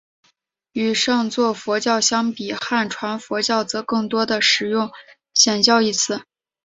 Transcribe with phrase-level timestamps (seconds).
[0.71, 4.89] 与上座部佛教相比汉传佛教则更多地使用
[5.31, 6.23] 显教一词。